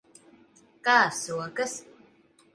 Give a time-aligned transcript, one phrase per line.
[0.87, 1.79] Kā sokas?